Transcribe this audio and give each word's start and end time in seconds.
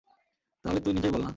তাহলে 0.65 0.79
তুই 0.79 0.93
নিজেই 0.93 1.11
বল 1.11 1.21
না? 1.21 1.29